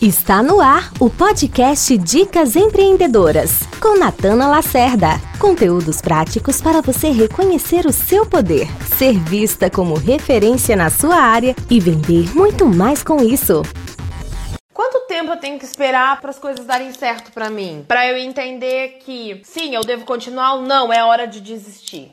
Está 0.00 0.42
no 0.42 0.62
ar 0.62 0.90
o 0.98 1.10
podcast 1.10 1.98
Dicas 1.98 2.56
Empreendedoras, 2.56 3.66
com 3.82 3.98
Natana 3.98 4.48
Lacerda. 4.48 5.20
Conteúdos 5.38 6.00
práticos 6.00 6.58
para 6.58 6.80
você 6.80 7.10
reconhecer 7.10 7.84
o 7.84 7.92
seu 7.92 8.24
poder, 8.24 8.66
ser 8.96 9.18
vista 9.18 9.68
como 9.68 9.92
referência 9.92 10.74
na 10.74 10.88
sua 10.88 11.16
área 11.16 11.54
e 11.68 11.78
vender 11.78 12.34
muito 12.34 12.64
mais 12.64 13.02
com 13.02 13.22
isso. 13.22 13.60
Quanto 14.72 15.06
tempo 15.06 15.32
eu 15.32 15.36
tenho 15.36 15.58
que 15.58 15.66
esperar 15.66 16.18
para 16.18 16.30
as 16.30 16.38
coisas 16.38 16.64
darem 16.64 16.94
certo 16.94 17.30
para 17.30 17.50
mim? 17.50 17.84
Para 17.86 18.08
eu 18.08 18.16
entender 18.16 19.00
que 19.04 19.42
sim, 19.44 19.74
eu 19.74 19.82
devo 19.82 20.06
continuar 20.06 20.54
ou 20.54 20.62
não, 20.62 20.90
é 20.90 21.04
hora 21.04 21.26
de 21.26 21.42
desistir. 21.42 22.10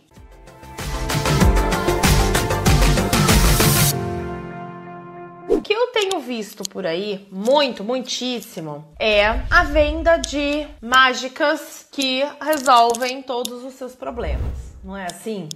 Visto 6.28 6.64
por 6.70 6.86
aí, 6.86 7.26
muito, 7.32 7.86
muitíssimo, 7.86 8.86
é 9.00 9.26
a 9.50 9.64
venda 9.64 10.18
de 10.18 10.68
mágicas 10.82 11.88
que 11.90 12.22
resolvem 12.42 13.22
todos 13.22 13.64
os 13.64 13.74
seus 13.76 13.96
problemas. 13.96 14.76
Não 14.84 14.96
é 14.96 15.06
assim? 15.06 15.48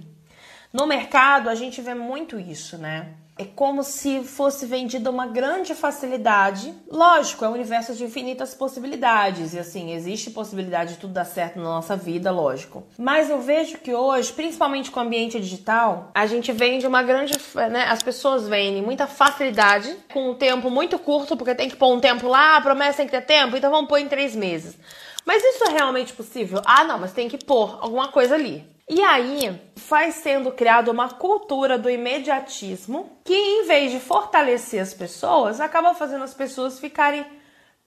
No 0.72 0.86
mercado 0.86 1.50
a 1.50 1.54
gente 1.54 1.82
vê 1.82 1.94
muito 1.94 2.40
isso, 2.40 2.78
né? 2.78 3.10
É 3.36 3.44
como 3.44 3.82
se 3.82 4.22
fosse 4.24 4.64
vendida 4.64 5.10
uma 5.10 5.26
grande 5.26 5.74
facilidade. 5.74 6.72
Lógico, 6.90 7.44
é 7.44 7.48
um 7.48 7.52
universo 7.52 7.94
de 7.94 8.04
infinitas 8.04 8.54
possibilidades. 8.54 9.52
E 9.52 9.58
assim, 9.58 9.92
existe 9.92 10.30
possibilidade 10.30 10.94
de 10.94 11.00
tudo 11.00 11.14
dar 11.14 11.24
certo 11.24 11.56
na 11.56 11.64
nossa 11.64 11.96
vida, 11.96 12.30
lógico. 12.30 12.86
Mas 12.98 13.28
eu 13.28 13.40
vejo 13.40 13.78
que 13.78 13.92
hoje, 13.92 14.32
principalmente 14.32 14.90
com 14.90 15.00
o 15.00 15.02
ambiente 15.02 15.40
digital, 15.40 16.10
a 16.14 16.26
gente 16.26 16.52
vende 16.52 16.86
uma 16.86 17.02
grande. 17.02 17.34
Né, 17.70 17.84
as 17.84 18.02
pessoas 18.02 18.48
vendem 18.48 18.82
muita 18.82 19.06
facilidade, 19.06 19.94
com 20.12 20.30
um 20.30 20.34
tempo 20.34 20.70
muito 20.70 20.98
curto, 20.98 21.36
porque 21.36 21.54
tem 21.54 21.68
que 21.68 21.76
pôr 21.76 21.92
um 21.92 22.00
tempo 22.00 22.28
lá, 22.28 22.60
promessa 22.60 22.98
tem 22.98 23.06
que 23.06 23.12
ter 23.12 23.22
tempo, 23.22 23.56
então 23.56 23.70
vamos 23.70 23.88
pôr 23.88 23.98
em 23.98 24.08
três 24.08 24.34
meses. 24.36 24.78
Mas 25.24 25.42
isso 25.42 25.64
é 25.64 25.72
realmente 25.72 26.12
possível? 26.12 26.60
Ah, 26.64 26.84
não, 26.84 26.98
mas 26.98 27.12
tem 27.12 27.28
que 27.28 27.42
pôr 27.42 27.78
alguma 27.80 28.08
coisa 28.08 28.34
ali. 28.34 28.71
E 28.88 29.02
aí 29.02 29.60
vai 29.88 30.12
sendo 30.12 30.52
criada 30.52 30.90
uma 30.90 31.08
cultura 31.08 31.78
do 31.78 31.88
imediatismo 31.88 33.18
que, 33.24 33.34
em 33.34 33.66
vez 33.66 33.92
de 33.92 34.00
fortalecer 34.00 34.82
as 34.82 34.92
pessoas, 34.92 35.60
acaba 35.60 35.94
fazendo 35.94 36.24
as 36.24 36.34
pessoas 36.34 36.78
ficarem 36.78 37.24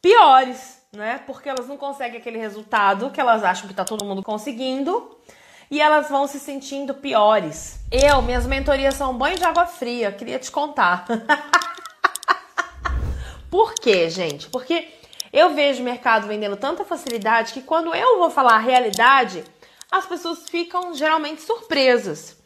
piores, 0.01 0.81
né? 0.93 1.21
Porque 1.25 1.49
elas 1.49 1.67
não 1.67 1.77
conseguem 1.77 2.19
aquele 2.19 2.37
resultado 2.37 3.11
que 3.11 3.19
elas 3.19 3.43
acham 3.43 3.67
que 3.67 3.73
tá 3.73 3.83
todo 3.83 4.05
mundo 4.05 4.23
conseguindo 4.23 5.17
e 5.69 5.81
elas 5.81 6.09
vão 6.09 6.27
se 6.27 6.39
sentindo 6.39 6.93
piores. 6.93 7.79
Eu, 7.91 8.21
minhas 8.21 8.45
mentorias 8.45 8.95
são 8.95 9.11
um 9.11 9.17
banho 9.17 9.37
de 9.37 9.43
água 9.43 9.65
fria, 9.65 10.11
queria 10.11 10.39
te 10.39 10.51
contar. 10.51 11.05
Por 13.49 13.73
quê, 13.73 14.09
gente? 14.09 14.49
Porque 14.49 14.87
eu 15.31 15.53
vejo 15.53 15.81
o 15.81 15.85
mercado 15.85 16.27
vendendo 16.27 16.55
tanta 16.55 16.85
facilidade 16.85 17.53
que 17.53 17.61
quando 17.61 17.93
eu 17.93 18.19
vou 18.19 18.29
falar 18.29 18.55
a 18.55 18.59
realidade, 18.59 19.43
as 19.91 20.05
pessoas 20.05 20.49
ficam 20.49 20.93
geralmente 20.93 21.41
surpresas. 21.41 22.37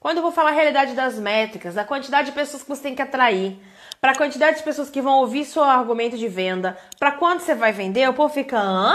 Quando 0.00 0.18
eu 0.18 0.22
vou 0.22 0.30
falar 0.30 0.50
a 0.50 0.54
realidade 0.54 0.94
das 0.94 1.18
métricas, 1.18 1.76
a 1.76 1.84
quantidade 1.84 2.28
de 2.28 2.34
pessoas 2.34 2.62
que 2.62 2.68
você 2.68 2.82
tem 2.82 2.94
que 2.94 3.02
atrair, 3.02 3.58
para 4.00 4.12
a 4.12 4.16
quantidade 4.16 4.58
de 4.58 4.62
pessoas 4.62 4.88
que 4.88 5.02
vão 5.02 5.18
ouvir 5.18 5.44
seu 5.44 5.64
argumento 5.64 6.16
de 6.16 6.28
venda, 6.28 6.78
para 6.98 7.12
quando 7.12 7.40
você 7.40 7.54
vai 7.54 7.72
vender, 7.72 8.08
o 8.08 8.14
povo 8.14 8.32
fica, 8.32 8.58
hã? 8.58 8.94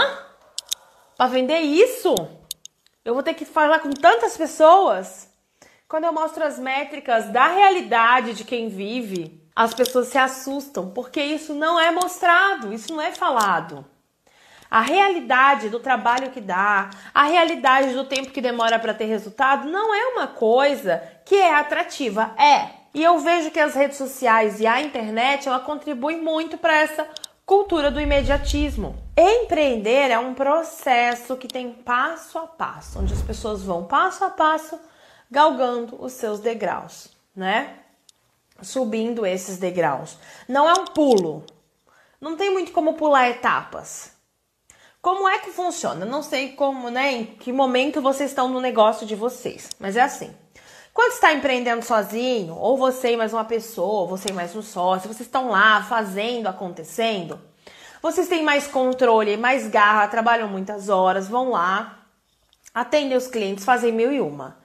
Para 1.16 1.26
vender 1.26 1.60
isso? 1.60 2.14
Eu 3.04 3.12
vou 3.12 3.22
ter 3.22 3.34
que 3.34 3.44
falar 3.44 3.80
com 3.80 3.90
tantas 3.90 4.36
pessoas? 4.36 5.28
Quando 5.86 6.04
eu 6.04 6.12
mostro 6.12 6.42
as 6.42 6.58
métricas 6.58 7.28
da 7.28 7.48
realidade 7.48 8.32
de 8.32 8.44
quem 8.44 8.68
vive, 8.68 9.46
as 9.54 9.74
pessoas 9.74 10.08
se 10.08 10.16
assustam, 10.16 10.90
porque 10.90 11.22
isso 11.22 11.52
não 11.52 11.78
é 11.78 11.90
mostrado, 11.90 12.72
isso 12.72 12.94
não 12.94 13.02
é 13.02 13.12
falado 13.12 13.84
a 14.74 14.80
realidade 14.80 15.68
do 15.68 15.78
trabalho 15.78 16.32
que 16.32 16.40
dá, 16.40 16.90
a 17.14 17.22
realidade 17.22 17.94
do 17.94 18.06
tempo 18.06 18.32
que 18.32 18.40
demora 18.40 18.76
para 18.76 18.92
ter 18.92 19.04
resultado, 19.04 19.68
não 19.68 19.94
é 19.94 20.06
uma 20.08 20.26
coisa 20.26 21.00
que 21.24 21.36
é 21.36 21.54
atrativa. 21.54 22.34
É. 22.36 22.70
E 22.92 23.00
eu 23.00 23.20
vejo 23.20 23.52
que 23.52 23.60
as 23.60 23.76
redes 23.76 23.96
sociais 23.96 24.58
e 24.58 24.66
a 24.66 24.82
internet 24.82 25.48
ela 25.48 25.60
contribuem 25.60 26.20
muito 26.20 26.58
para 26.58 26.74
essa 26.74 27.08
cultura 27.46 27.88
do 27.88 28.00
imediatismo. 28.00 28.96
Empreender 29.16 30.10
é 30.10 30.18
um 30.18 30.34
processo 30.34 31.36
que 31.36 31.46
tem 31.46 31.70
passo 31.70 32.36
a 32.36 32.48
passo, 32.48 32.98
onde 32.98 33.14
as 33.14 33.22
pessoas 33.22 33.62
vão 33.62 33.84
passo 33.84 34.24
a 34.24 34.30
passo 34.30 34.76
galgando 35.30 36.02
os 36.02 36.14
seus 36.14 36.40
degraus, 36.40 37.12
né? 37.34 37.76
Subindo 38.60 39.24
esses 39.24 39.56
degraus. 39.56 40.18
Não 40.48 40.68
é 40.68 40.72
um 40.72 40.86
pulo. 40.86 41.44
Não 42.20 42.36
tem 42.36 42.50
muito 42.50 42.72
como 42.72 42.94
pular 42.94 43.30
etapas. 43.30 44.13
Como 45.04 45.28
é 45.28 45.38
que 45.38 45.50
funciona? 45.50 46.06
Não 46.06 46.22
sei 46.22 46.52
como, 46.52 46.88
né, 46.88 47.12
em 47.12 47.26
que 47.26 47.52
momento 47.52 48.00
vocês 48.00 48.30
estão 48.30 48.48
no 48.48 48.58
negócio 48.58 49.06
de 49.06 49.14
vocês, 49.14 49.68
mas 49.78 49.98
é 49.98 50.00
assim. 50.00 50.34
Quando 50.94 51.12
está 51.12 51.30
empreendendo 51.34 51.84
sozinho, 51.84 52.54
ou 52.54 52.78
você 52.78 53.12
e 53.12 53.16
mais 53.18 53.34
uma 53.34 53.44
pessoa, 53.44 54.00
ou 54.00 54.08
você 54.08 54.30
e 54.30 54.32
mais 54.32 54.56
um 54.56 54.62
sócio, 54.62 55.12
vocês 55.12 55.26
estão 55.26 55.50
lá 55.50 55.82
fazendo, 55.82 56.46
acontecendo, 56.46 57.38
vocês 58.00 58.28
têm 58.28 58.42
mais 58.42 58.66
controle, 58.66 59.36
mais 59.36 59.68
garra, 59.68 60.08
trabalham 60.08 60.48
muitas 60.48 60.88
horas, 60.88 61.28
vão 61.28 61.50
lá, 61.50 61.98
atendem 62.72 63.14
os 63.14 63.26
clientes, 63.26 63.62
fazem 63.62 63.92
mil 63.92 64.10
e 64.10 64.22
uma. 64.22 64.56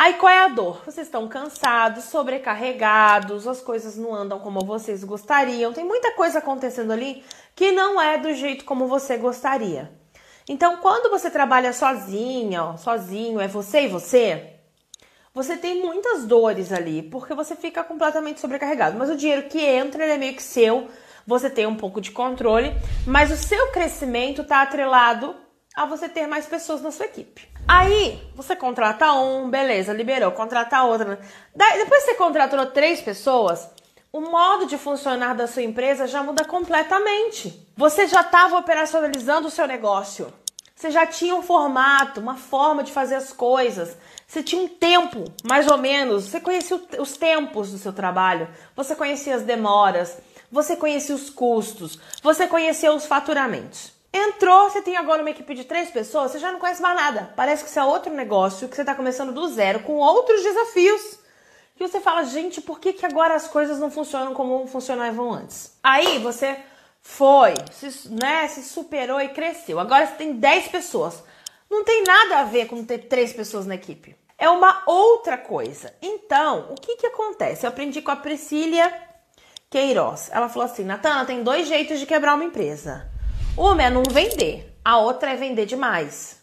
Aí 0.00 0.14
qual 0.14 0.32
é 0.32 0.44
a 0.44 0.46
dor? 0.48 0.80
Vocês 0.84 1.08
estão 1.08 1.26
cansados, 1.26 2.04
sobrecarregados, 2.04 3.48
as 3.48 3.60
coisas 3.60 3.96
não 3.96 4.14
andam 4.14 4.38
como 4.38 4.64
vocês 4.64 5.02
gostariam, 5.02 5.72
tem 5.72 5.84
muita 5.84 6.12
coisa 6.12 6.38
acontecendo 6.38 6.92
ali 6.92 7.24
que 7.56 7.72
não 7.72 8.00
é 8.00 8.16
do 8.16 8.32
jeito 8.32 8.64
como 8.64 8.86
você 8.86 9.16
gostaria. 9.16 9.90
Então, 10.48 10.76
quando 10.76 11.10
você 11.10 11.28
trabalha 11.28 11.72
sozinha, 11.72 12.76
sozinho, 12.76 13.40
é 13.40 13.48
você 13.48 13.86
e 13.86 13.88
você, 13.88 14.60
você 15.34 15.56
tem 15.56 15.82
muitas 15.82 16.24
dores 16.24 16.70
ali, 16.70 17.02
porque 17.02 17.34
você 17.34 17.56
fica 17.56 17.82
completamente 17.82 18.38
sobrecarregado. 18.38 18.96
Mas 18.96 19.10
o 19.10 19.16
dinheiro 19.16 19.48
que 19.48 19.58
entra 19.60 20.04
é 20.04 20.16
meio 20.16 20.36
que 20.36 20.42
seu, 20.44 20.86
você 21.26 21.50
tem 21.50 21.66
um 21.66 21.74
pouco 21.74 22.00
de 22.00 22.12
controle, 22.12 22.70
mas 23.04 23.32
o 23.32 23.36
seu 23.36 23.72
crescimento 23.72 24.42
está 24.42 24.62
atrelado 24.62 25.34
a 25.74 25.86
você 25.86 26.08
ter 26.08 26.28
mais 26.28 26.46
pessoas 26.46 26.80
na 26.80 26.92
sua 26.92 27.06
equipe. 27.06 27.57
Aí 27.68 28.18
você 28.34 28.56
contrata 28.56 29.12
um, 29.12 29.50
beleza, 29.50 29.92
liberou, 29.92 30.32
contrata 30.32 30.82
outra. 30.84 31.20
Daí, 31.54 31.78
depois 31.80 32.02
que 32.02 32.12
você 32.12 32.16
contratou 32.16 32.64
três 32.64 33.02
pessoas, 33.02 33.68
o 34.10 34.22
modo 34.22 34.64
de 34.64 34.78
funcionar 34.78 35.34
da 35.34 35.46
sua 35.46 35.62
empresa 35.62 36.06
já 36.06 36.22
muda 36.22 36.46
completamente. 36.46 37.68
Você 37.76 38.06
já 38.06 38.22
estava 38.22 38.56
operacionalizando 38.56 39.48
o 39.48 39.50
seu 39.50 39.66
negócio. 39.66 40.32
Você 40.74 40.90
já 40.90 41.06
tinha 41.06 41.34
um 41.34 41.42
formato, 41.42 42.20
uma 42.20 42.36
forma 42.36 42.82
de 42.82 42.90
fazer 42.90 43.16
as 43.16 43.34
coisas. 43.34 43.98
Você 44.26 44.42
tinha 44.42 44.62
um 44.62 44.68
tempo, 44.68 45.24
mais 45.44 45.68
ou 45.68 45.76
menos. 45.76 46.24
Você 46.24 46.40
conhecia 46.40 46.80
os 46.98 47.18
tempos 47.18 47.70
do 47.72 47.76
seu 47.76 47.92
trabalho. 47.92 48.48
Você 48.74 48.94
conhecia 48.94 49.34
as 49.34 49.42
demoras. 49.42 50.16
Você 50.50 50.74
conhecia 50.74 51.14
os 51.14 51.28
custos. 51.28 51.98
Você 52.22 52.46
conhecia 52.46 52.94
os 52.94 53.04
faturamentos. 53.04 53.97
Entrou, 54.12 54.70
você 54.70 54.80
tem 54.80 54.96
agora 54.96 55.20
uma 55.20 55.30
equipe 55.30 55.54
de 55.54 55.64
três 55.64 55.90
pessoas, 55.90 56.32
você 56.32 56.38
já 56.38 56.50
não 56.50 56.58
conhece 56.58 56.80
mais 56.80 56.96
nada. 56.96 57.32
Parece 57.36 57.62
que 57.62 57.70
isso 57.70 57.78
é 57.78 57.84
outro 57.84 58.12
negócio, 58.12 58.68
que 58.68 58.74
você 58.74 58.82
está 58.82 58.94
começando 58.94 59.32
do 59.32 59.46
zero, 59.48 59.80
com 59.80 59.94
outros 59.94 60.42
desafios. 60.42 61.18
Que 61.76 61.86
você 61.86 62.00
fala, 62.00 62.24
gente, 62.24 62.60
por 62.60 62.80
que, 62.80 62.92
que 62.92 63.06
agora 63.06 63.34
as 63.34 63.46
coisas 63.46 63.78
não 63.78 63.90
funcionam 63.90 64.34
como 64.34 64.66
funcionavam 64.66 65.32
antes? 65.32 65.78
Aí 65.82 66.18
você 66.18 66.58
foi, 67.00 67.54
se, 67.70 68.10
né, 68.10 68.48
se 68.48 68.62
superou 68.62 69.20
e 69.20 69.28
cresceu. 69.28 69.78
Agora 69.78 70.06
você 70.06 70.14
tem 70.14 70.32
10 70.32 70.68
pessoas. 70.68 71.22
Não 71.70 71.84
tem 71.84 72.02
nada 72.02 72.40
a 72.40 72.44
ver 72.44 72.66
com 72.66 72.84
ter 72.84 73.08
três 73.08 73.32
pessoas 73.32 73.66
na 73.66 73.74
equipe. 73.74 74.16
É 74.36 74.48
uma 74.48 74.82
outra 74.86 75.36
coisa. 75.36 75.92
Então, 76.00 76.68
o 76.70 76.74
que, 76.74 76.96
que 76.96 77.06
acontece? 77.06 77.66
Eu 77.66 77.70
aprendi 77.70 78.00
com 78.00 78.10
a 78.10 78.16
Priscília 78.16 78.92
Queiroz. 79.68 80.30
Ela 80.32 80.48
falou 80.48 80.64
assim: 80.64 80.84
Natana, 80.84 81.26
tem 81.26 81.42
dois 81.42 81.68
jeitos 81.68 81.98
de 82.00 82.06
quebrar 82.06 82.34
uma 82.34 82.44
empresa. 82.44 83.10
Uma 83.58 83.82
é 83.82 83.90
não 83.90 84.04
vender, 84.04 84.78
a 84.84 84.98
outra 84.98 85.32
é 85.32 85.36
vender 85.36 85.66
demais. 85.66 86.40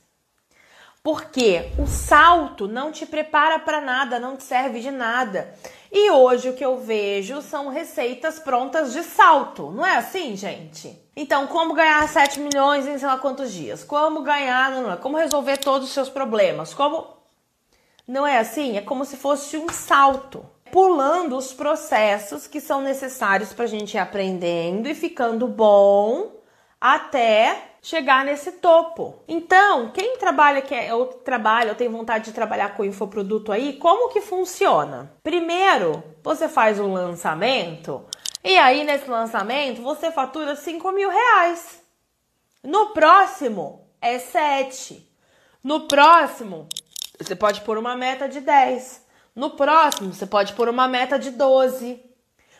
Porque 1.01 1.71
o 1.79 1.87
salto 1.87 2.67
não 2.67 2.91
te 2.91 3.05
prepara 3.05 3.57
para 3.57 3.79
nada, 3.79 4.19
não 4.19 4.35
te 4.35 4.43
serve 4.43 4.81
de 4.81 4.91
nada. 4.91 5.55
E 5.89 6.11
hoje 6.11 6.49
o 6.49 6.53
que 6.53 6.65
eu 6.65 6.77
vejo 6.77 7.41
são 7.41 7.69
receitas 7.69 8.37
prontas 8.37 8.91
de 8.91 9.01
salto. 9.01 9.71
Não 9.71 9.85
é 9.85 9.95
assim, 9.95 10.35
gente? 10.35 10.93
Então, 11.15 11.47
como 11.47 11.73
ganhar 11.73 12.05
7 12.05 12.41
milhões 12.41 12.85
em 12.85 12.97
sei 12.97 13.07
lá 13.07 13.17
quantos 13.17 13.53
dias? 13.53 13.81
Como 13.81 14.21
ganhar, 14.21 14.71
não, 14.71 14.89
não, 14.89 14.97
como 14.97 15.15
resolver 15.15 15.55
todos 15.55 15.87
os 15.87 15.93
seus 15.93 16.09
problemas? 16.09 16.73
Como 16.73 17.07
Não 18.05 18.27
é 18.27 18.39
assim? 18.39 18.75
É 18.75 18.81
como 18.81 19.05
se 19.05 19.15
fosse 19.15 19.55
um 19.55 19.69
salto 19.69 20.45
pulando 20.69 21.37
os 21.37 21.53
processos 21.53 22.45
que 22.45 22.59
são 22.59 22.81
necessários 22.81 23.53
para 23.53 23.63
a 23.63 23.67
gente 23.69 23.93
ir 23.93 23.99
aprendendo 23.99 24.89
e 24.89 24.93
ficando 24.93 25.47
bom 25.47 26.43
até 26.79 27.75
chegar 27.81 28.25
nesse 28.25 28.53
topo. 28.53 29.21
Então, 29.27 29.91
quem 29.91 30.17
trabalha 30.17 30.61
que 30.61 30.73
ou 30.91 31.05
trabalha 31.05 31.69
ou 31.69 31.75
tem 31.75 31.87
vontade 31.87 32.25
de 32.25 32.33
trabalhar 32.33 32.75
com 32.75 32.83
infoproduto 32.83 33.51
aí, 33.51 33.73
como 33.73 34.09
que 34.09 34.21
funciona? 34.21 35.11
Primeiro, 35.23 36.03
você 36.23 36.49
faz 36.49 36.79
um 36.79 36.93
lançamento 36.93 38.05
E 38.43 38.59
aí, 38.59 38.83
nesse 38.83 39.09
lançamento, 39.09 39.81
você 39.81 40.11
fatura 40.11 40.55
5 40.55 40.91
mil 40.91 41.09
reais. 41.09 41.81
No 42.63 42.89
próximo, 42.89 43.87
é 43.99 44.19
7. 44.19 45.11
No 45.63 45.87
próximo, 45.87 46.67
você 47.19 47.35
pode 47.35 47.61
pôr 47.61 47.75
uma 47.79 47.95
meta 47.95 48.29
de 48.29 48.41
10. 48.41 49.03
No 49.35 49.49
próximo, 49.51 50.13
você 50.13 50.27
pode 50.27 50.53
pôr 50.53 50.69
uma 50.69 50.87
meta 50.87 51.17
de 51.17 51.31
12. 51.31 51.99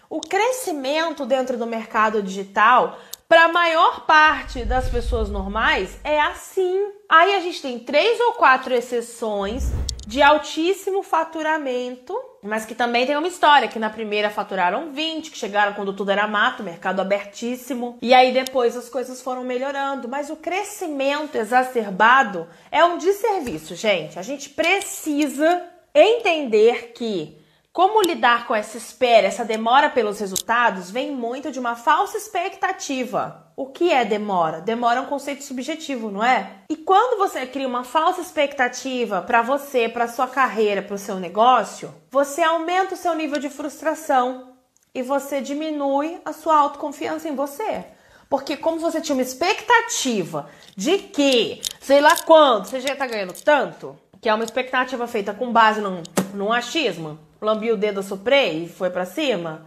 O 0.10 0.22
crescimento 0.22 1.24
dentro 1.24 1.56
do 1.56 1.68
mercado 1.68 2.24
digital, 2.24 2.98
para 3.28 3.46
a 3.46 3.52
maior 3.52 4.06
parte 4.06 4.64
das 4.66 4.90
pessoas 4.90 5.30
normais, 5.30 5.98
é 6.04 6.20
assim. 6.20 6.92
Aí 7.10 7.34
a 7.36 7.40
gente 7.40 7.62
tem 7.62 7.80
três 7.80 8.20
ou 8.20 8.34
quatro 8.34 8.74
exceções 8.74 9.72
de 10.06 10.22
altíssimo 10.22 11.02
faturamento, 11.02 12.16
mas 12.44 12.64
que 12.64 12.76
também 12.76 13.08
tem 13.08 13.18
uma 13.18 13.28
história, 13.28 13.68
que 13.68 13.80
na 13.80 13.90
primeira 13.90 14.30
faturaram 14.30 14.92
20, 14.92 15.32
que 15.32 15.38
chegaram 15.38 15.74
quando 15.74 15.94
tudo 15.94 16.12
era 16.12 16.28
mato, 16.28 16.62
mercado 16.62 17.00
abertíssimo, 17.00 17.98
e 18.02 18.14
aí 18.14 18.32
depois 18.32 18.78
as 18.78 18.88
coisas 18.88 19.22
foram 19.22 19.44
melhorando, 19.44 20.08
mas 20.08 20.30
o 20.30 20.36
crescimento 20.36 21.36
exacerbado 21.36 22.48
é 22.72 22.86
um 22.86 23.00
desserviço, 23.00 23.76
gente. 23.76 24.20
A 24.20 24.22
gente 24.22 24.50
precisa 24.50 25.64
entender 25.94 26.92
que 26.94 27.44
como 27.76 28.02
lidar 28.02 28.48
com 28.48 28.56
essa 28.56 28.78
espera, 28.78 29.28
essa 29.28 29.44
demora 29.44 29.90
pelos 29.90 30.22
resultados, 30.22 30.90
vem 30.90 31.12
muito 31.12 31.52
de 31.52 31.60
uma 31.60 31.76
falsa 31.76 32.18
expectativa. 32.18 33.52
O 33.54 33.66
que 33.66 33.92
é 33.92 34.06
demora? 34.06 34.62
Demora 34.62 35.00
é 35.00 35.02
um 35.02 35.08
conceito 35.08 35.44
subjetivo, 35.44 36.10
não 36.10 36.24
é? 36.24 36.62
E 36.70 36.78
quando 36.78 37.18
você 37.18 37.46
cria 37.46 37.68
uma 37.68 37.84
falsa 37.84 38.22
expectativa 38.22 39.22
para 39.22 39.42
você, 39.42 39.90
para 39.90 40.08
sua 40.08 40.26
carreira, 40.26 40.82
para 40.82 40.96
o 40.96 40.98
seu 40.98 41.20
negócio, 41.20 41.94
você 42.10 42.42
aumenta 42.42 42.94
o 42.94 42.98
seu 42.98 43.14
nível 43.14 43.42
de 43.42 43.50
frustração 43.50 44.54
e 44.94 45.02
você 45.02 45.42
diminui 45.42 46.18
a 46.24 46.32
sua 46.32 46.58
autoconfiança 46.58 47.28
em 47.28 47.36
você. 47.36 47.88
Porque 48.30 48.56
como 48.56 48.80
você 48.80 49.02
tinha 49.02 49.18
uma 49.18 49.22
expectativa 49.22 50.50
de 50.78 50.98
que, 50.98 51.62
sei 51.82 52.00
lá 52.00 52.16
quando, 52.26 52.68
você 52.68 52.80
já 52.80 52.94
está 52.94 53.06
ganhando 53.06 53.34
tanto, 53.34 54.00
que 54.22 54.30
é 54.30 54.34
uma 54.34 54.46
expectativa 54.46 55.06
feita 55.08 55.34
com 55.34 55.52
base 55.52 55.82
num, 55.82 56.02
num 56.34 56.54
achismo, 56.54 57.20
lambiu 57.42 57.76
o 57.76 57.78
dedo, 57.78 58.02
soprei 58.04 58.66
e 58.66 58.70
foi 58.70 58.90
para 58.90 59.06
cima. 59.06 59.66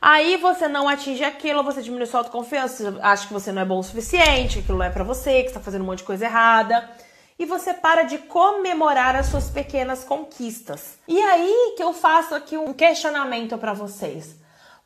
Aí 0.00 0.36
você 0.36 0.66
não 0.66 0.88
atinge 0.88 1.22
aquilo, 1.22 1.62
você 1.62 1.80
diminui 1.80 2.06
sua 2.06 2.20
autoconfiança, 2.20 2.98
acha 3.02 3.26
que 3.26 3.32
você 3.32 3.52
não 3.52 3.62
é 3.62 3.64
bom 3.64 3.78
o 3.78 3.82
suficiente, 3.82 4.54
que 4.54 4.60
aquilo 4.60 4.78
não 4.78 4.84
é 4.84 4.90
para 4.90 5.04
você, 5.04 5.42
que 5.42 5.48
está 5.48 5.60
fazendo 5.60 5.82
um 5.82 5.86
monte 5.86 5.98
de 5.98 6.04
coisa 6.04 6.24
errada. 6.24 6.90
E 7.38 7.46
você 7.46 7.72
para 7.72 8.02
de 8.02 8.18
comemorar 8.18 9.14
as 9.14 9.26
suas 9.26 9.48
pequenas 9.48 10.04
conquistas. 10.04 10.98
E 11.06 11.20
aí 11.20 11.74
que 11.76 11.82
eu 11.82 11.92
faço 11.92 12.34
aqui 12.34 12.56
um 12.56 12.72
questionamento 12.72 13.56
para 13.58 13.72
vocês. 13.72 14.36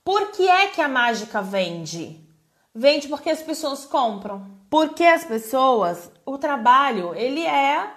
Por 0.04 0.32
que 0.32 0.48
é 0.48 0.68
que 0.68 0.80
a 0.80 0.88
mágica 0.88 1.40
vende? 1.40 2.20
Vende 2.74 3.08
porque 3.08 3.30
as 3.30 3.42
pessoas 3.42 3.84
compram. 3.84 4.46
Porque 4.68 5.04
as 5.04 5.24
pessoas, 5.24 6.10
o 6.24 6.36
trabalho, 6.38 7.14
ele 7.14 7.44
é 7.46 7.90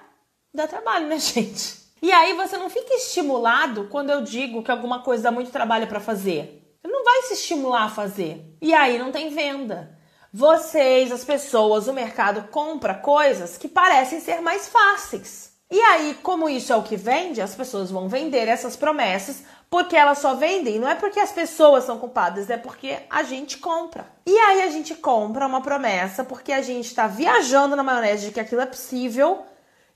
dá 0.53 0.67
trabalho, 0.67 1.07
né, 1.07 1.17
gente? 1.19 1.78
E 2.01 2.11
aí 2.11 2.33
você 2.33 2.57
não 2.57 2.69
fica 2.69 2.93
estimulado 2.93 3.87
quando 3.89 4.09
eu 4.09 4.21
digo 4.21 4.63
que 4.63 4.71
alguma 4.71 5.01
coisa 5.01 5.23
dá 5.23 5.31
muito 5.31 5.51
trabalho 5.51 5.87
para 5.87 5.99
fazer. 5.99 6.77
Você 6.81 6.87
não 6.87 7.03
vai 7.03 7.23
se 7.23 7.33
estimular 7.33 7.83
a 7.83 7.89
fazer. 7.89 8.55
E 8.61 8.73
aí 8.73 8.97
não 8.97 9.11
tem 9.11 9.29
venda. 9.29 9.97
Vocês, 10.31 11.11
as 11.11 11.25
pessoas, 11.25 11.87
o 11.87 11.93
mercado 11.93 12.49
compra 12.49 12.93
coisas 12.93 13.57
que 13.57 13.67
parecem 13.67 14.19
ser 14.19 14.41
mais 14.41 14.69
fáceis. 14.69 15.49
E 15.71 15.79
aí, 15.81 16.17
como 16.23 16.49
isso 16.49 16.71
é 16.71 16.75
o 16.75 16.83
que 16.83 16.95
vende, 16.95 17.41
as 17.41 17.53
pessoas 17.53 17.91
vão 17.91 18.07
vender 18.07 18.47
essas 18.47 18.75
promessas 18.75 19.43
porque 19.69 19.95
elas 19.95 20.17
só 20.17 20.33
vendem. 20.33 20.79
Não 20.79 20.87
é 20.87 20.95
porque 20.95 21.19
as 21.19 21.31
pessoas 21.31 21.83
são 21.83 21.99
culpadas, 21.99 22.49
é 22.49 22.57
porque 22.57 22.97
a 23.09 23.23
gente 23.23 23.57
compra. 23.57 24.07
E 24.25 24.35
aí 24.35 24.63
a 24.63 24.69
gente 24.69 24.95
compra 24.95 25.45
uma 25.45 25.61
promessa 25.61 26.23
porque 26.23 26.51
a 26.51 26.61
gente 26.61 26.85
está 26.85 27.07
viajando 27.07 27.75
na 27.75 27.83
maionese 27.83 28.27
de 28.27 28.31
que 28.31 28.39
aquilo 28.39 28.61
é 28.61 28.65
possível 28.65 29.43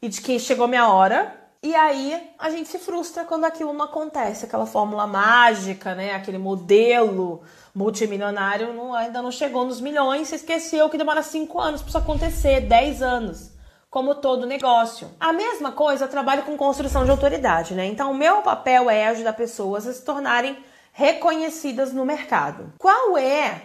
e 0.02 0.10
de 0.10 0.22
que 0.22 0.38
chegou 0.38 0.68
minha 0.68 0.88
hora 0.88 1.43
e 1.64 1.74
aí 1.74 2.30
a 2.38 2.50
gente 2.50 2.68
se 2.68 2.78
frustra 2.78 3.24
quando 3.24 3.46
aquilo 3.46 3.72
não 3.72 3.86
acontece, 3.86 4.44
aquela 4.44 4.66
fórmula 4.66 5.08
mágica, 5.08 5.96
né? 5.96 6.14
Aquele 6.14 6.38
modelo 6.38 7.42
multimilionário 7.74 8.74
não, 8.74 8.94
ainda 8.94 9.22
não 9.22 9.32
chegou 9.32 9.64
nos 9.64 9.80
milhões, 9.80 10.28
você 10.28 10.36
esqueceu 10.36 10.90
que 10.90 10.98
demora 10.98 11.24
5 11.24 11.58
anos 11.62 11.82
para 11.82 11.88
isso 11.88 11.98
acontecer, 11.98 12.60
10 12.60 13.02
anos, 13.02 13.52
como 13.90 14.16
todo 14.16 14.46
negócio. 14.46 15.10
A 15.18 15.32
mesma 15.32 15.72
coisa, 15.72 16.04
eu 16.04 16.10
trabalho 16.10 16.44
com 16.44 16.58
construção 16.58 17.06
de 17.06 17.12
autoridade, 17.12 17.74
né? 17.74 17.86
Então 17.86 18.12
o 18.12 18.16
meu 18.16 18.42
papel 18.42 18.90
é 18.90 19.08
ajudar 19.08 19.32
pessoas 19.32 19.88
a 19.88 19.94
se 19.94 20.04
tornarem 20.04 20.58
reconhecidas 20.92 21.94
no 21.94 22.06
mercado. 22.06 22.74
Qual 22.78 23.18
é 23.18 23.62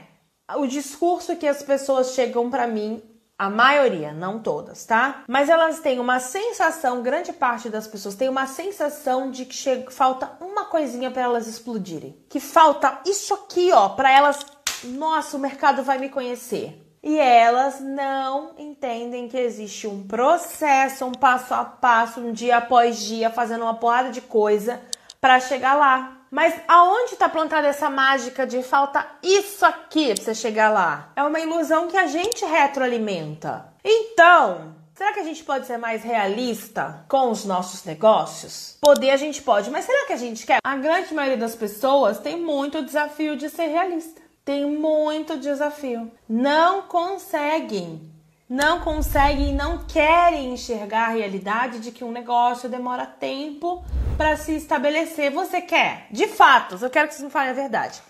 o 0.56 0.66
discurso 0.66 1.34
que 1.34 1.48
as 1.48 1.64
pessoas 1.64 2.12
chegam 2.12 2.48
para 2.48 2.66
mim 2.68 3.02
a 3.38 3.48
maioria, 3.48 4.12
não 4.12 4.40
todas, 4.40 4.84
tá? 4.84 5.22
Mas 5.28 5.48
elas 5.48 5.78
têm 5.78 6.00
uma 6.00 6.18
sensação, 6.18 7.02
grande 7.02 7.32
parte 7.32 7.68
das 7.68 7.86
pessoas 7.86 8.16
tem 8.16 8.28
uma 8.28 8.46
sensação 8.48 9.30
de 9.30 9.44
que 9.44 9.54
chega, 9.54 9.88
falta 9.92 10.32
uma 10.40 10.64
coisinha 10.64 11.08
para 11.08 11.22
elas 11.22 11.46
explodirem. 11.46 12.18
Que 12.28 12.40
falta 12.40 12.98
isso 13.06 13.32
aqui, 13.32 13.70
ó, 13.72 13.90
para 13.90 14.10
elas, 14.10 14.44
nossa, 14.82 15.36
o 15.36 15.40
mercado 15.40 15.84
vai 15.84 15.98
me 15.98 16.08
conhecer. 16.08 16.84
E 17.00 17.16
elas 17.16 17.80
não 17.80 18.54
entendem 18.58 19.28
que 19.28 19.36
existe 19.38 19.86
um 19.86 20.04
processo, 20.04 21.04
um 21.04 21.12
passo 21.12 21.54
a 21.54 21.64
passo, 21.64 22.20
um 22.20 22.32
dia 22.32 22.56
após 22.56 22.98
dia, 22.98 23.30
fazendo 23.30 23.62
uma 23.62 23.74
porrada 23.74 24.10
de 24.10 24.20
coisa 24.20 24.80
para 25.20 25.38
chegar 25.38 25.74
lá. 25.74 26.17
Mas 26.30 26.54
aonde 26.68 27.12
está 27.12 27.28
plantada 27.28 27.66
essa 27.66 27.88
mágica 27.88 28.46
de 28.46 28.62
falta 28.62 29.06
isso 29.22 29.64
aqui 29.64 30.14
para 30.14 30.24
você 30.24 30.34
chegar 30.34 30.70
lá? 30.70 31.10
É 31.16 31.22
uma 31.22 31.40
ilusão 31.40 31.88
que 31.88 31.96
a 31.96 32.06
gente 32.06 32.44
retroalimenta. 32.44 33.72
Então, 33.82 34.74
será 34.94 35.12
que 35.12 35.20
a 35.20 35.24
gente 35.24 35.42
pode 35.42 35.66
ser 35.66 35.78
mais 35.78 36.02
realista 36.02 37.04
com 37.08 37.30
os 37.30 37.44
nossos 37.44 37.84
negócios? 37.84 38.76
Poder 38.80 39.10
a 39.10 39.16
gente 39.16 39.40
pode, 39.40 39.70
mas 39.70 39.84
será 39.84 40.06
que 40.06 40.12
a 40.12 40.18
gente 40.18 40.44
quer? 40.44 40.58
A 40.62 40.76
grande 40.76 41.14
maioria 41.14 41.38
das 41.38 41.54
pessoas 41.54 42.18
tem 42.18 42.38
muito 42.38 42.84
desafio 42.84 43.36
de 43.36 43.48
ser 43.48 43.66
realista. 43.68 44.20
Tem 44.44 44.66
muito 44.66 45.36
desafio. 45.38 46.10
Não 46.28 46.82
conseguem 46.82 48.17
não 48.48 48.80
conseguem, 48.80 49.54
não 49.54 49.84
querem 49.84 50.54
enxergar 50.54 51.08
a 51.08 51.12
realidade 51.12 51.80
de 51.80 51.92
que 51.92 52.02
um 52.02 52.10
negócio 52.10 52.68
demora 52.68 53.04
tempo 53.04 53.84
para 54.16 54.36
se 54.36 54.56
estabelecer. 54.56 55.30
Você 55.30 55.60
quer? 55.60 56.06
De 56.10 56.26
fato, 56.26 56.78
eu 56.80 56.90
quero 56.90 57.08
que 57.08 57.14
vocês 57.14 57.24
me 57.24 57.30
falem 57.30 57.50
a 57.50 57.54
verdade. 57.54 58.00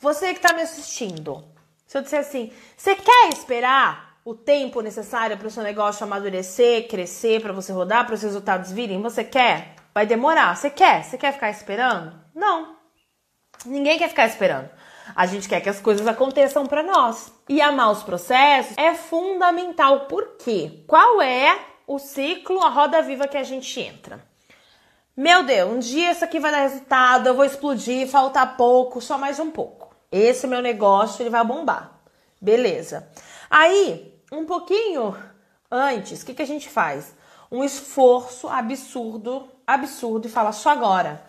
Você 0.00 0.28
que 0.28 0.38
está 0.38 0.54
me 0.54 0.62
assistindo, 0.62 1.44
se 1.84 1.98
eu 1.98 2.02
disser 2.02 2.20
assim, 2.20 2.52
você 2.76 2.94
quer 2.94 3.30
esperar 3.32 4.18
o 4.24 4.34
tempo 4.34 4.80
necessário 4.80 5.36
para 5.36 5.48
o 5.48 5.50
seu 5.50 5.64
negócio 5.64 6.04
amadurecer, 6.04 6.86
crescer, 6.86 7.40
para 7.42 7.52
você 7.52 7.72
rodar, 7.72 8.06
para 8.06 8.14
os 8.14 8.22
resultados 8.22 8.70
virem? 8.70 9.02
Você 9.02 9.24
quer? 9.24 9.74
Vai 9.92 10.06
demorar. 10.06 10.54
Você 10.54 10.70
quer? 10.70 11.02
Você 11.02 11.18
quer 11.18 11.32
ficar 11.32 11.50
esperando? 11.50 12.14
Não. 12.32 12.76
Ninguém 13.66 13.98
quer 13.98 14.08
ficar 14.08 14.26
esperando. 14.26 14.70
A 15.14 15.26
gente 15.26 15.48
quer 15.48 15.60
que 15.60 15.68
as 15.68 15.80
coisas 15.80 16.06
aconteçam 16.06 16.66
para 16.66 16.82
nós. 16.82 17.32
E 17.48 17.60
amar 17.60 17.90
os 17.90 18.02
processos 18.02 18.76
é 18.76 18.94
fundamental. 18.94 20.00
Por 20.00 20.36
quê? 20.38 20.84
Qual 20.86 21.20
é 21.22 21.58
o 21.86 21.98
ciclo, 21.98 22.62
a 22.62 22.68
roda 22.68 23.02
viva 23.02 23.26
que 23.26 23.36
a 23.36 23.42
gente 23.42 23.80
entra? 23.80 24.22
Meu 25.16 25.42
Deus, 25.42 25.72
um 25.72 25.78
dia 25.80 26.12
isso 26.12 26.24
aqui 26.24 26.38
vai 26.38 26.52
dar 26.52 26.60
resultado, 26.60 27.26
eu 27.26 27.34
vou 27.34 27.44
explodir, 27.44 28.08
falta 28.08 28.46
pouco, 28.46 29.00
só 29.00 29.18
mais 29.18 29.40
um 29.40 29.50
pouco. 29.50 29.92
Esse 30.12 30.46
meu 30.46 30.62
negócio 30.62 31.20
ele 31.22 31.30
vai 31.30 31.44
bombar. 31.44 31.98
Beleza. 32.40 33.08
Aí, 33.50 34.14
um 34.30 34.44
pouquinho 34.44 35.16
antes, 35.70 36.22
o 36.22 36.26
que, 36.26 36.34
que 36.34 36.42
a 36.42 36.46
gente 36.46 36.68
faz? 36.68 37.16
Um 37.50 37.64
esforço 37.64 38.48
absurdo, 38.48 39.48
absurdo 39.66 40.28
e 40.28 40.30
fala 40.30 40.52
só 40.52 40.70
agora. 40.70 41.24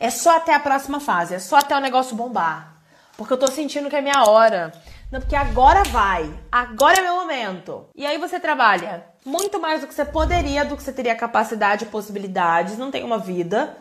É 0.00 0.08
só 0.08 0.36
até 0.36 0.54
a 0.54 0.60
próxima 0.60 0.98
fase, 0.98 1.34
é 1.34 1.38
só 1.38 1.56
até 1.56 1.76
o 1.76 1.80
negócio 1.80 2.16
bombar. 2.16 2.73
Porque 3.16 3.32
eu 3.32 3.38
tô 3.38 3.46
sentindo 3.46 3.88
que 3.88 3.96
é 3.96 4.00
minha 4.00 4.24
hora. 4.24 4.72
Não, 5.10 5.20
porque 5.20 5.36
agora 5.36 5.82
vai. 5.84 6.28
Agora 6.50 6.98
é 6.98 7.02
meu 7.02 7.14
momento. 7.16 7.86
E 7.94 8.04
aí 8.04 8.18
você 8.18 8.40
trabalha 8.40 9.06
muito 9.24 9.60
mais 9.60 9.80
do 9.80 9.86
que 9.86 9.94
você 9.94 10.04
poderia, 10.04 10.64
do 10.64 10.76
que 10.76 10.82
você 10.82 10.92
teria 10.92 11.14
capacidade 11.14 11.84
e 11.84 11.88
possibilidades, 11.88 12.76
não 12.76 12.90
tem 12.90 13.04
uma 13.04 13.18
vida. 13.18 13.76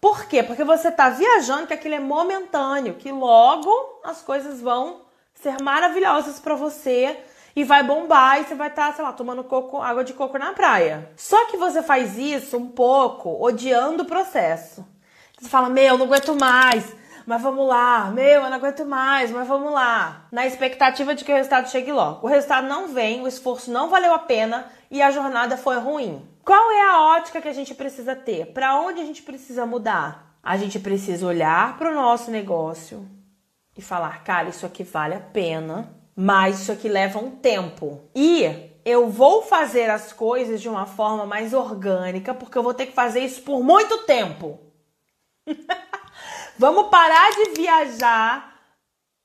Por 0.00 0.26
quê? 0.26 0.42
Porque 0.42 0.64
você 0.64 0.90
tá 0.90 1.10
viajando 1.10 1.66
que 1.66 1.74
aquilo 1.74 1.94
é 1.94 2.00
momentâneo, 2.00 2.94
que 2.94 3.10
logo 3.10 3.70
as 4.04 4.22
coisas 4.22 4.60
vão 4.60 5.02
ser 5.34 5.60
maravilhosas 5.60 6.38
para 6.38 6.54
você 6.54 7.18
e 7.54 7.64
vai 7.64 7.82
bombar 7.82 8.40
e 8.40 8.44
você 8.44 8.54
vai 8.54 8.68
estar, 8.68 8.88
tá, 8.88 8.92
sei 8.92 9.04
lá, 9.04 9.12
tomando 9.12 9.42
coco, 9.42 9.80
água 9.80 10.04
de 10.04 10.12
coco 10.12 10.38
na 10.38 10.52
praia. 10.52 11.10
Só 11.16 11.46
que 11.46 11.56
você 11.56 11.82
faz 11.82 12.16
isso 12.16 12.56
um 12.56 12.68
pouco 12.68 13.42
odiando 13.42 14.02
o 14.02 14.06
processo. 14.06 14.86
Você 15.38 15.48
fala: 15.48 15.68
"Meu, 15.68 15.98
não 15.98 16.06
aguento 16.06 16.34
mais" 16.34 16.94
mas 17.26 17.42
vamos 17.42 17.66
lá, 17.66 18.10
meu, 18.12 18.42
eu 18.42 18.42
não 18.42 18.54
aguento 18.54 18.86
mais, 18.86 19.32
mas 19.32 19.48
vamos 19.48 19.72
lá. 19.72 20.26
Na 20.30 20.46
expectativa 20.46 21.12
de 21.12 21.24
que 21.24 21.32
o 21.32 21.34
resultado 21.34 21.68
chegue 21.68 21.90
logo. 21.90 22.24
O 22.24 22.30
resultado 22.30 22.68
não 22.68 22.86
vem, 22.88 23.20
o 23.20 23.26
esforço 23.26 23.70
não 23.70 23.90
valeu 23.90 24.14
a 24.14 24.18
pena 24.20 24.70
e 24.90 25.02
a 25.02 25.10
jornada 25.10 25.56
foi 25.56 25.76
ruim. 25.78 26.24
Qual 26.44 26.70
é 26.70 26.88
a 26.88 27.00
ótica 27.16 27.42
que 27.42 27.48
a 27.48 27.52
gente 27.52 27.74
precisa 27.74 28.14
ter? 28.14 28.52
Para 28.52 28.78
onde 28.78 29.00
a 29.00 29.04
gente 29.04 29.22
precisa 29.22 29.66
mudar? 29.66 30.36
A 30.40 30.56
gente 30.56 30.78
precisa 30.78 31.26
olhar 31.26 31.76
para 31.76 31.90
o 31.90 31.94
nosso 31.94 32.30
negócio 32.30 33.04
e 33.76 33.82
falar, 33.82 34.22
cara, 34.22 34.48
isso 34.48 34.64
aqui 34.64 34.84
vale 34.84 35.14
a 35.14 35.20
pena, 35.20 35.92
mas 36.14 36.60
isso 36.60 36.70
aqui 36.70 36.88
leva 36.88 37.18
um 37.18 37.32
tempo. 37.32 38.02
E 38.14 38.70
eu 38.84 39.10
vou 39.10 39.42
fazer 39.42 39.90
as 39.90 40.12
coisas 40.12 40.62
de 40.62 40.68
uma 40.68 40.86
forma 40.86 41.26
mais 41.26 41.52
orgânica, 41.52 42.32
porque 42.32 42.56
eu 42.56 42.62
vou 42.62 42.72
ter 42.72 42.86
que 42.86 42.92
fazer 42.92 43.18
isso 43.18 43.42
por 43.42 43.64
muito 43.64 44.04
tempo. 44.04 44.60
Vamos 46.58 46.88
parar 46.88 47.32
de 47.32 47.50
viajar 47.50 48.56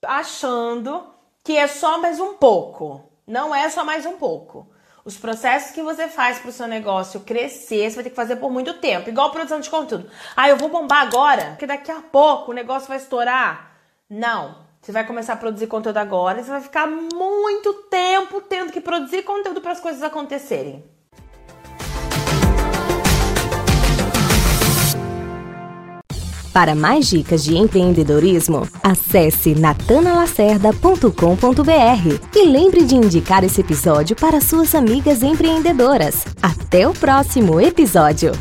achando 0.05 1.07
que 1.43 1.55
é 1.55 1.65
só 1.65 1.97
mais 1.97 2.19
um 2.19 2.33
pouco. 2.33 3.09
Não 3.25 3.55
é 3.55 3.69
só 3.69 3.85
mais 3.85 4.05
um 4.05 4.17
pouco. 4.17 4.67
Os 5.05 5.17
processos 5.17 5.71
que 5.71 5.81
você 5.81 6.09
faz 6.09 6.39
para 6.39 6.49
o 6.49 6.53
seu 6.53 6.67
negócio 6.67 7.21
crescer, 7.21 7.89
você 7.89 7.95
vai 7.95 8.03
ter 8.03 8.09
que 8.09 8.15
fazer 8.17 8.35
por 8.35 8.51
muito 8.51 8.73
tempo. 8.75 9.09
Igual 9.09 9.31
produção 9.31 9.61
de 9.61 9.69
conteúdo. 9.69 10.11
Ah, 10.35 10.49
eu 10.49 10.57
vou 10.57 10.67
bombar 10.67 11.03
agora, 11.03 11.51
porque 11.51 11.65
daqui 11.65 11.89
a 11.89 12.01
pouco 12.01 12.51
o 12.51 12.53
negócio 12.53 12.89
vai 12.89 12.97
estourar. 12.97 13.77
Não. 14.09 14.69
Você 14.81 14.91
vai 14.91 15.07
começar 15.07 15.33
a 15.33 15.37
produzir 15.37 15.67
conteúdo 15.67 15.97
agora 15.97 16.41
e 16.41 16.43
você 16.43 16.51
vai 16.51 16.61
ficar 16.61 16.85
muito 16.87 17.73
tempo 17.83 18.41
tendo 18.41 18.73
que 18.73 18.81
produzir 18.81 19.23
conteúdo 19.23 19.61
para 19.61 19.71
as 19.71 19.79
coisas 19.79 20.03
acontecerem. 20.03 20.83
Para 26.53 26.75
mais 26.75 27.07
dicas 27.07 27.43
de 27.43 27.57
empreendedorismo, 27.57 28.67
acesse 28.83 29.55
natanalacerda.com.br 29.55 32.35
e 32.35 32.45
lembre 32.45 32.83
de 32.83 32.95
indicar 32.95 33.43
esse 33.43 33.61
episódio 33.61 34.15
para 34.17 34.41
suas 34.41 34.75
amigas 34.75 35.23
empreendedoras. 35.23 36.25
Até 36.41 36.87
o 36.87 36.93
próximo 36.93 37.61
episódio! 37.61 38.33